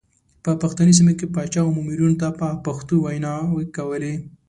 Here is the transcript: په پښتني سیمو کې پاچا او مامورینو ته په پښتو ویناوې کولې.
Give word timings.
په 0.43 0.51
پښتني 0.61 0.93
سیمو 0.99 1.13
کې 1.19 1.31
پاچا 1.35 1.61
او 1.63 1.71
مامورینو 1.75 2.19
ته 2.21 2.27
په 2.39 2.47
پښتو 2.65 2.95
ویناوې 3.05 3.65
کولې. 3.77 4.13